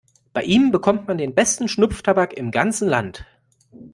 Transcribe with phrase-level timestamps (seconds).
[0.33, 3.23] Bei ihm bekommt man den besten Schnupftabak im ganzen Land.